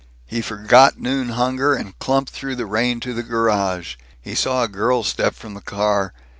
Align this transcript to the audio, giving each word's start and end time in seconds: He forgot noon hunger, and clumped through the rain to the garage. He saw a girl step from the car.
He 0.25 0.41
forgot 0.41 0.99
noon 0.99 1.29
hunger, 1.29 1.75
and 1.75 1.99
clumped 1.99 2.31
through 2.31 2.55
the 2.55 2.65
rain 2.65 2.99
to 3.01 3.13
the 3.13 3.21
garage. 3.21 3.97
He 4.19 4.33
saw 4.33 4.63
a 4.63 4.67
girl 4.67 5.03
step 5.03 5.35
from 5.35 5.53
the 5.53 5.61
car. 5.61 6.11